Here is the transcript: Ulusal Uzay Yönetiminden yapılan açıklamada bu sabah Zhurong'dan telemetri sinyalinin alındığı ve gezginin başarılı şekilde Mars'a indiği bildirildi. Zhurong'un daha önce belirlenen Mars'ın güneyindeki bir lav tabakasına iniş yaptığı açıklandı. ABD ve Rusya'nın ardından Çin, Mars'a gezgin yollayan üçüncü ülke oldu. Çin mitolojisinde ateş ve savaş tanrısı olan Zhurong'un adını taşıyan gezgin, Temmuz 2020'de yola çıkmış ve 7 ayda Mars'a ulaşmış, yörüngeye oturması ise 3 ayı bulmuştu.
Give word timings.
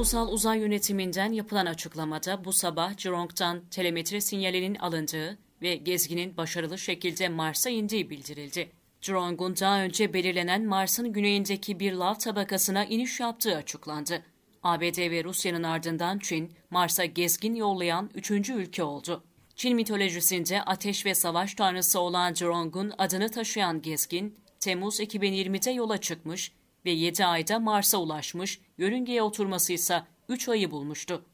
Ulusal 0.00 0.32
Uzay 0.32 0.58
Yönetiminden 0.58 1.32
yapılan 1.32 1.66
açıklamada 1.66 2.44
bu 2.44 2.52
sabah 2.52 2.98
Zhurong'dan 2.98 3.60
telemetri 3.70 4.22
sinyalinin 4.22 4.74
alındığı 4.74 5.38
ve 5.62 5.76
gezginin 5.76 6.36
başarılı 6.36 6.78
şekilde 6.78 7.28
Mars'a 7.28 7.70
indiği 7.70 8.10
bildirildi. 8.10 8.72
Zhurong'un 9.02 9.56
daha 9.56 9.82
önce 9.82 10.12
belirlenen 10.12 10.64
Mars'ın 10.64 11.12
güneyindeki 11.12 11.80
bir 11.80 11.92
lav 11.92 12.14
tabakasına 12.14 12.84
iniş 12.84 13.20
yaptığı 13.20 13.56
açıklandı. 13.56 14.22
ABD 14.62 15.10
ve 15.10 15.24
Rusya'nın 15.24 15.62
ardından 15.62 16.18
Çin, 16.18 16.52
Mars'a 16.70 17.04
gezgin 17.04 17.54
yollayan 17.54 18.10
üçüncü 18.14 18.52
ülke 18.52 18.82
oldu. 18.82 19.24
Çin 19.56 19.76
mitolojisinde 19.76 20.62
ateş 20.62 21.06
ve 21.06 21.14
savaş 21.14 21.54
tanrısı 21.54 22.00
olan 22.00 22.34
Zhurong'un 22.34 22.92
adını 22.98 23.28
taşıyan 23.30 23.82
gezgin, 23.82 24.38
Temmuz 24.60 25.00
2020'de 25.00 25.70
yola 25.70 25.98
çıkmış 25.98 26.52
ve 26.84 26.90
7 26.90 27.24
ayda 27.24 27.58
Mars'a 27.58 27.98
ulaşmış, 27.98 28.60
yörüngeye 28.78 29.22
oturması 29.22 29.72
ise 29.72 30.02
3 30.28 30.48
ayı 30.48 30.70
bulmuştu. 30.70 31.24